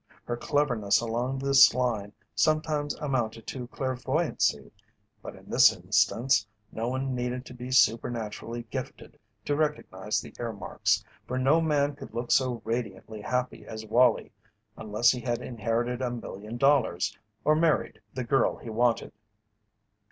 Her 0.25 0.35
cleverness 0.35 0.99
along 0.99 1.37
this 1.37 1.75
line 1.75 2.11
sometimes 2.33 2.95
amounted 2.95 3.45
to 3.45 3.67
clairvoyancy, 3.67 4.71
but, 5.21 5.35
in 5.35 5.47
this 5.47 5.71
instance, 5.71 6.47
no 6.71 6.87
one 6.89 7.13
needed 7.13 7.45
to 7.45 7.53
be 7.53 7.69
supernaturally 7.69 8.63
gifted 8.71 9.19
to 9.45 9.55
recognize 9.55 10.19
the 10.19 10.33
earmarks, 10.39 11.03
for 11.27 11.37
no 11.37 11.61
man 11.61 11.95
could 11.95 12.15
look 12.15 12.31
so 12.31 12.63
radiantly 12.65 13.21
happy 13.21 13.63
as 13.63 13.85
Wallie 13.85 14.31
unless 14.75 15.11
he 15.11 15.19
had 15.19 15.39
inherited 15.43 16.01
a 16.01 16.09
million 16.09 16.57
dollars 16.57 17.15
or 17.45 17.55
married 17.55 18.01
the 18.15 18.23
girl 18.23 18.57
he 18.57 18.71
wanted. 18.71 19.13